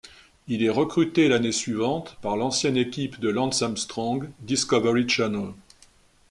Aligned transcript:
Il 0.47 0.63
est 0.63 0.69
recruté 0.69 1.27
l'année 1.27 1.51
suivante 1.51 2.17
par 2.23 2.35
l'ancienne 2.35 2.75
équipe 2.75 3.19
de 3.19 3.29
Lance 3.29 3.61
Armstrong, 3.61 4.31
Discovery 4.39 5.07
Channel. 5.07 5.49